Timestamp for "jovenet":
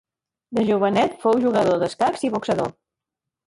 0.69-1.21